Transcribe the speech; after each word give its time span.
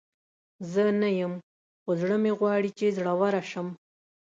زه 0.71 0.83
نه 1.01 1.09
یم، 1.19 1.33
خو 1.81 1.91
زړه 2.01 2.15
مې 2.23 2.31
غواړي 2.39 2.71
چې 2.77 2.93
زړوره 2.97 3.41
شم. 3.51 3.67